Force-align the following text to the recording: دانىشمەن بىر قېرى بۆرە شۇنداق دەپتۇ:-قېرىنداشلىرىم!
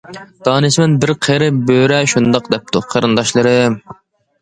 دانىشمەن 0.47 0.95
بىر 1.03 1.13
قېرى 1.27 1.51
بۆرە 1.69 2.01
شۇنداق 2.17 2.53
دەپتۇ:-قېرىنداشلىرىم! 2.57 3.83